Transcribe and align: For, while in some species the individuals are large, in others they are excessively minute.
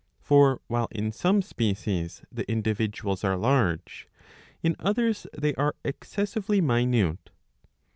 For, 0.19 0.61
while 0.65 0.87
in 0.89 1.11
some 1.11 1.43
species 1.43 2.23
the 2.31 2.49
individuals 2.51 3.23
are 3.23 3.37
large, 3.37 4.07
in 4.63 4.75
others 4.79 5.27
they 5.37 5.53
are 5.53 5.75
excessively 5.83 6.59
minute. 6.59 7.29